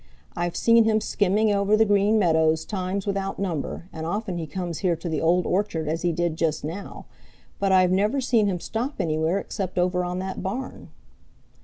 I've 0.35 0.55
seen 0.55 0.85
him 0.85 0.99
skimming 0.99 1.51
over 1.51 1.77
the 1.77 1.85
Green 1.85 2.17
Meadows 2.17 2.65
times 2.65 3.05
without 3.05 3.37
number, 3.37 3.87
and 3.93 4.03
often 4.03 4.39
he 4.39 4.47
comes 4.47 4.79
here 4.79 4.95
to 4.95 5.07
the 5.07 5.21
Old 5.21 5.45
Orchard 5.45 5.87
as 5.87 6.01
he 6.01 6.11
did 6.11 6.37
just 6.37 6.63
now, 6.63 7.05
but 7.59 7.71
I've 7.71 7.91
never 7.91 8.19
seen 8.19 8.47
him 8.47 8.59
stop 8.59 8.95
anywhere 8.99 9.37
except 9.37 9.77
over 9.77 10.03
on 10.03 10.17
that 10.17 10.41
barn." 10.41 10.89